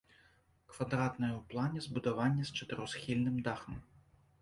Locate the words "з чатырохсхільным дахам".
2.51-3.83